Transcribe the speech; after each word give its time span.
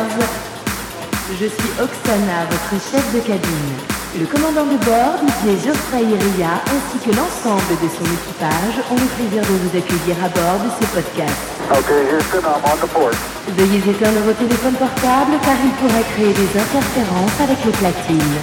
Les. 0.00 1.36
Je 1.38 1.46
suis 1.46 1.72
Oksana, 1.76 2.48
votre 2.48 2.74
chef 2.80 3.04
de 3.14 3.20
cabine. 3.20 3.76
Le 4.18 4.24
commandant 4.26 4.64
de 4.64 4.80
bord, 4.82 5.20
Didier 5.20 5.60
Geoffrey 5.60 6.02
Iria, 6.02 6.56
ainsi 6.66 6.96
que 7.04 7.12
l'ensemble 7.14 7.76
de 7.78 7.86
son 7.86 8.08
équipage 8.08 8.80
ont 8.90 8.96
le 8.96 9.08
plaisir 9.14 9.42
de 9.44 9.54
vous 9.60 9.72
accueillir 9.76 10.16
à 10.24 10.28
bord 10.32 10.58
de 10.64 10.70
ce 10.72 10.84
podcast. 10.88 11.38
Okay, 11.70 12.16
Houston, 12.16 12.42
I'm 12.48 12.64
on 12.64 12.76
the 12.80 12.88
board. 12.90 13.14
Veuillez 13.54 13.78
éteindre 13.78 14.24
vos 14.24 14.32
téléphones 14.32 14.74
portables 14.74 15.36
car 15.44 15.56
ils 15.62 15.76
pourraient 15.78 16.08
créer 16.16 16.32
des 16.32 16.50
interférences 16.58 17.36
avec 17.38 17.60
les 17.64 17.76
platines. 17.76 18.40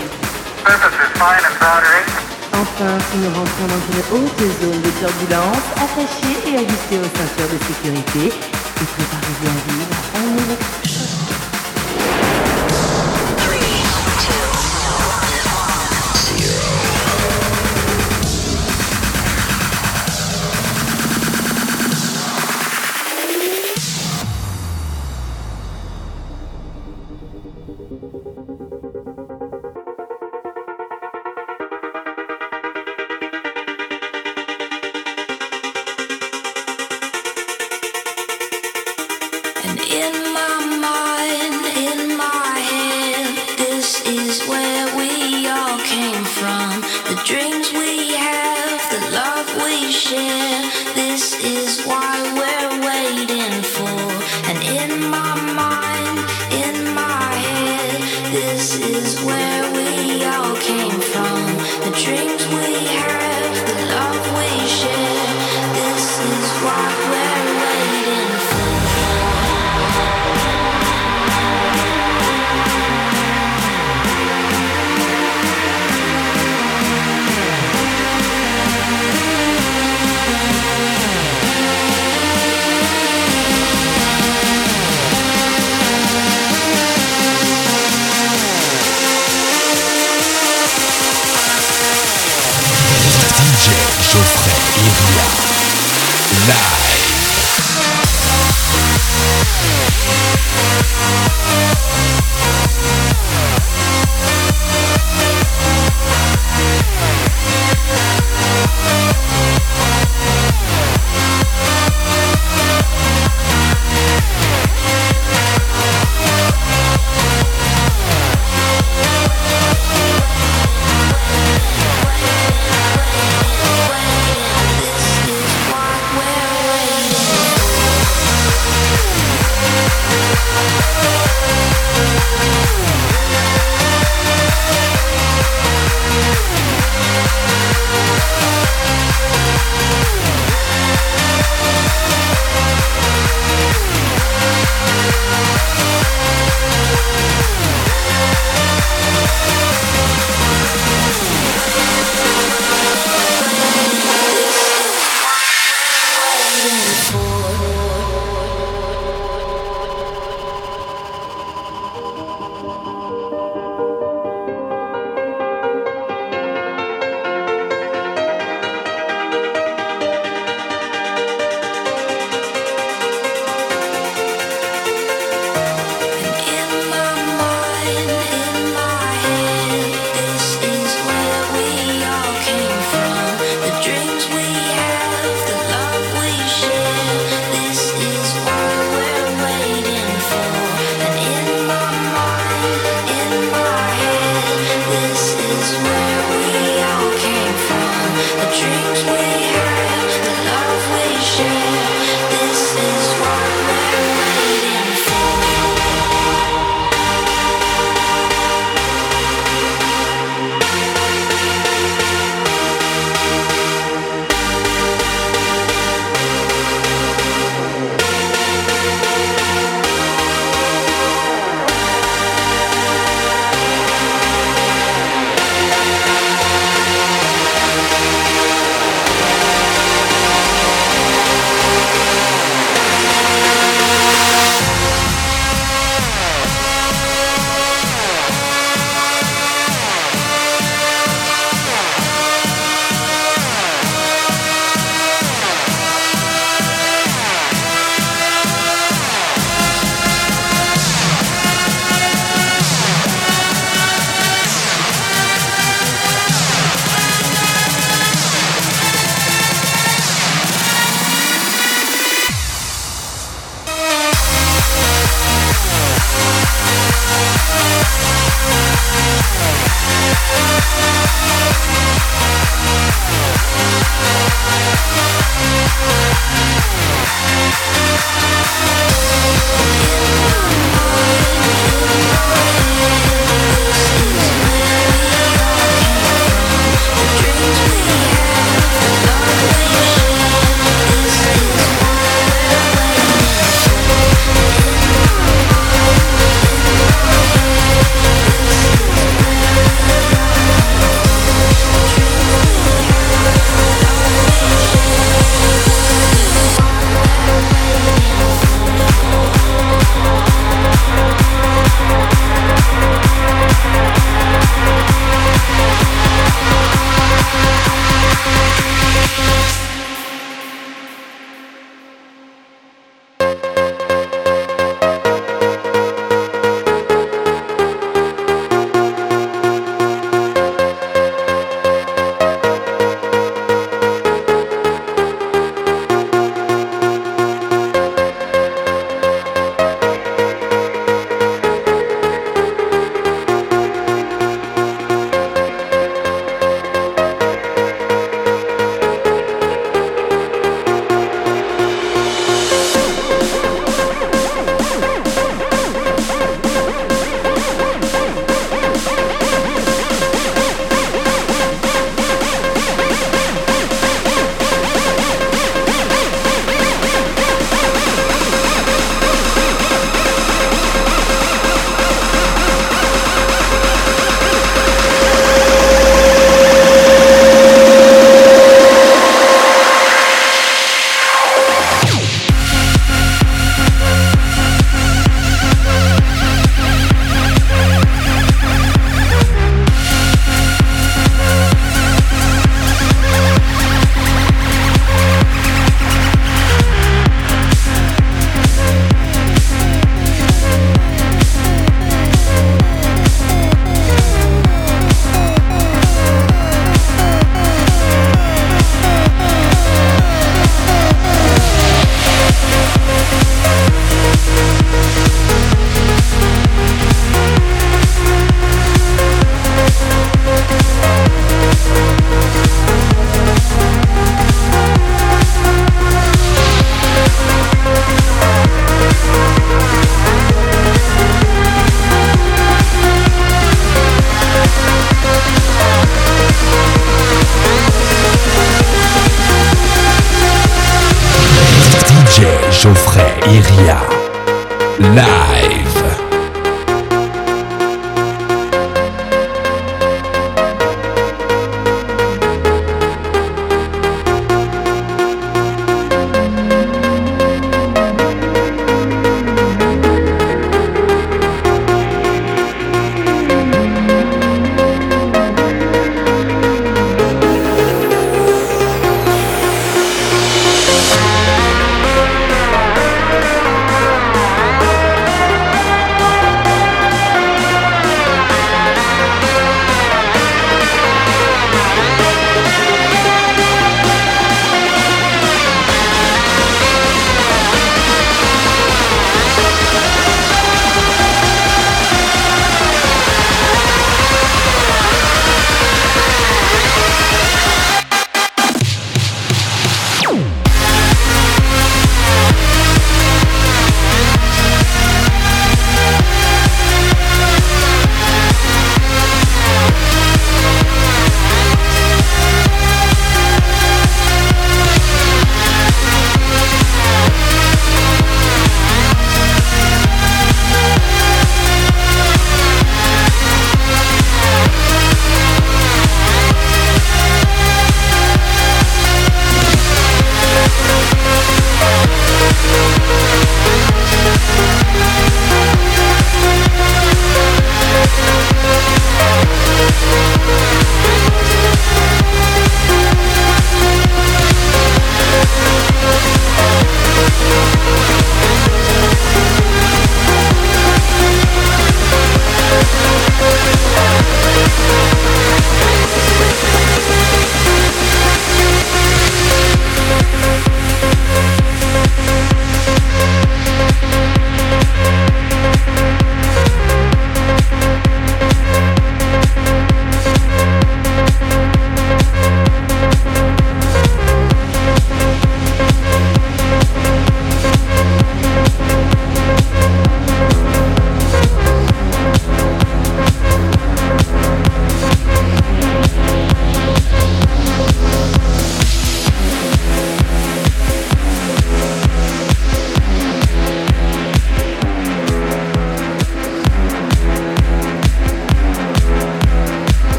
Enfin, 2.53 2.94
si 3.11 3.17
nous 3.17 3.33
rentrons 3.33 3.67
dans 3.67 3.83
une 3.91 4.02
haute 4.13 4.45
zone 4.61 4.81
de 4.81 4.91
turbulence, 5.02 5.67
attachez 5.75 6.38
et 6.47 6.55
ajustez 6.61 6.97
aux 7.02 7.11
ceintures 7.17 7.52
de 7.52 7.59
sécurité 7.66 8.30
et 8.30 8.85
préparez-vous 8.85 9.47
à 9.47 9.58
vivre 9.67 9.95
un 10.16 10.96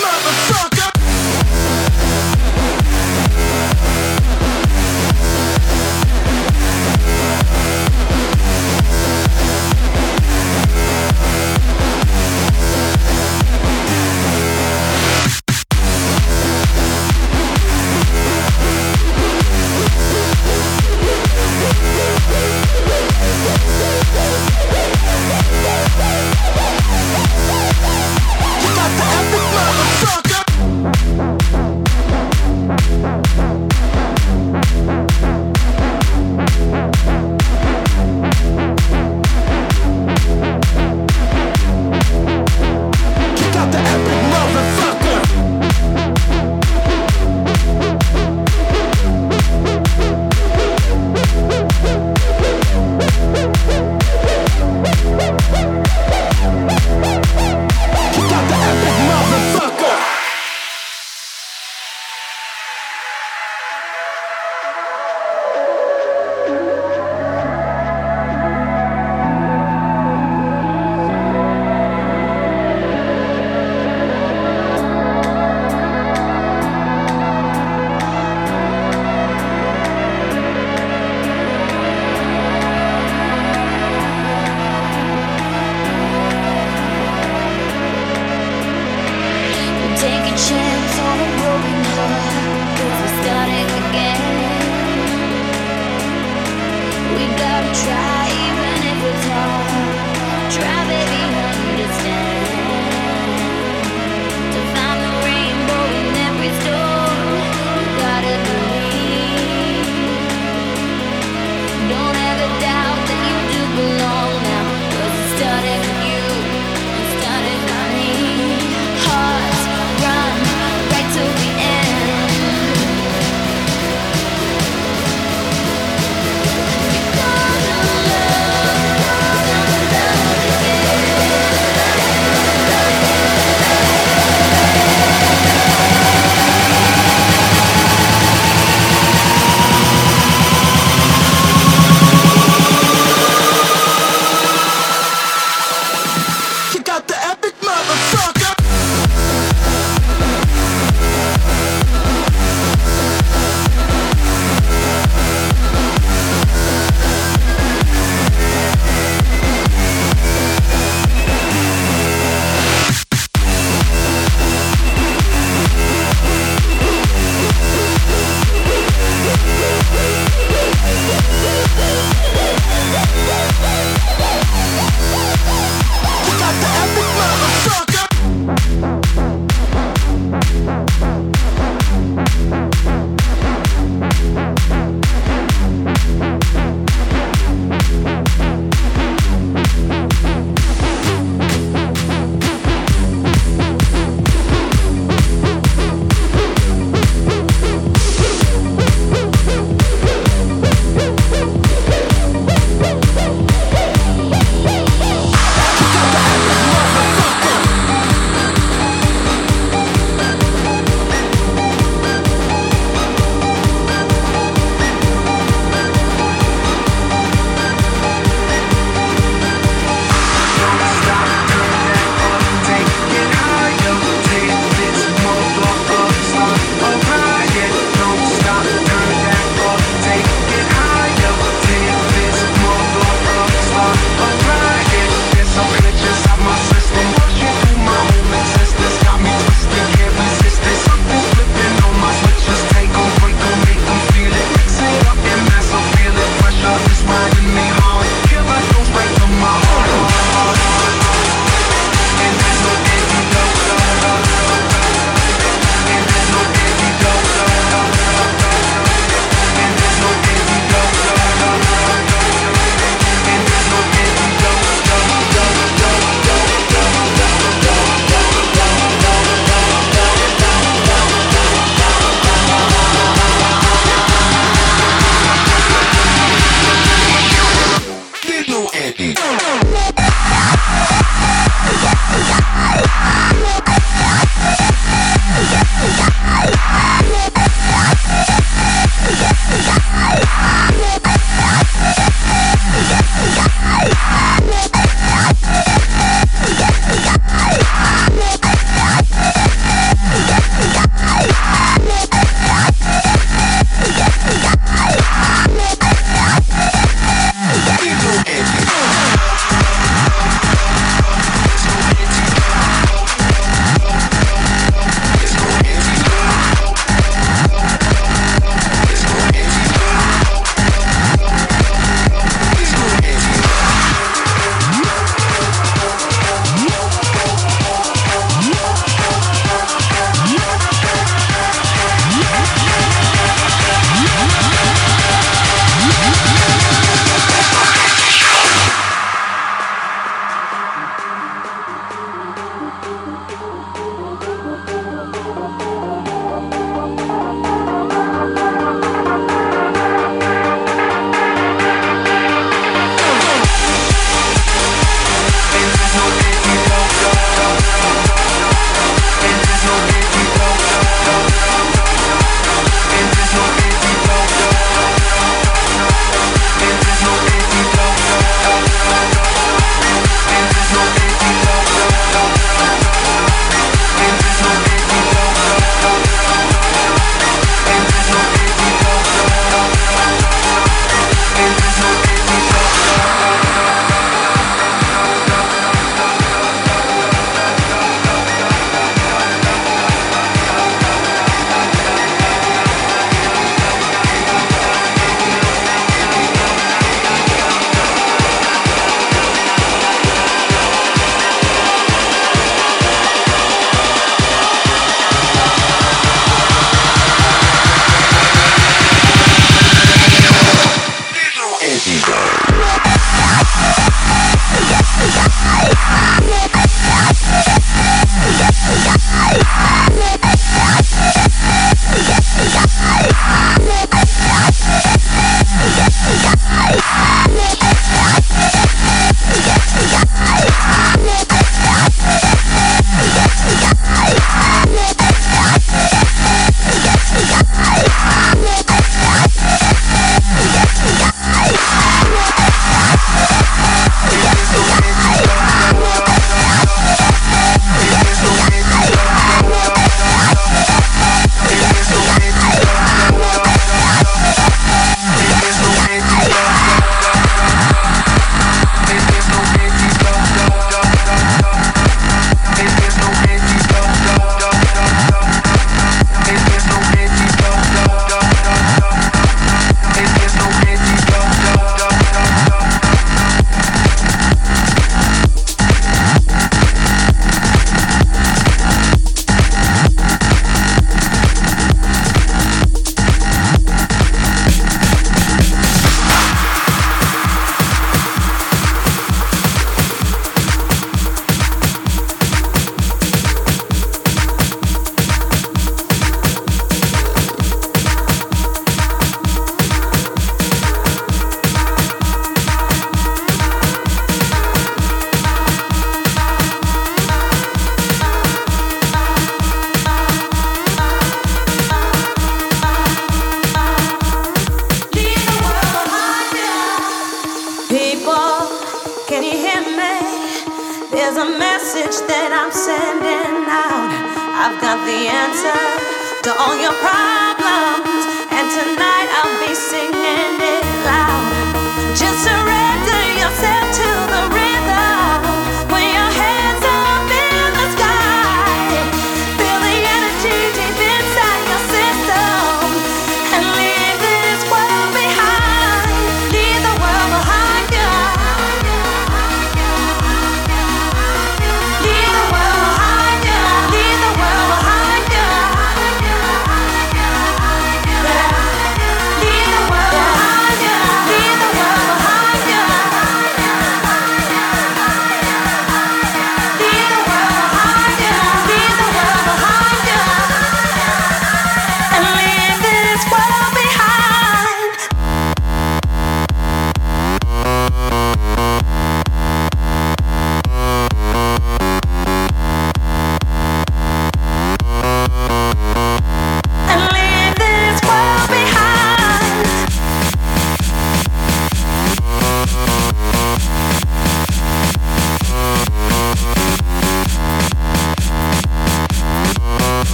motherfucker. 0.00 0.71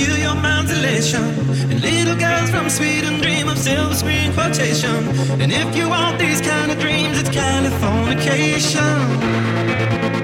steal 0.00 0.18
your 0.18 0.34
mind's 0.34 0.72
elation. 0.72 1.22
And 1.70 1.80
little 1.80 2.16
girls 2.16 2.50
from 2.50 2.68
Sweden 2.70 3.20
dream 3.20 3.48
of 3.48 3.58
silver 3.58 3.94
screen 3.94 4.32
quotation. 4.32 5.08
And 5.40 5.52
if 5.52 5.76
you 5.76 5.88
want 5.88 6.18
these 6.18 6.40
kind 6.40 6.70
of 6.70 6.78
dreams, 6.78 7.20
it's 7.20 7.30
kind 7.30 7.66
of 7.66 7.72
fornication. 7.80 10.19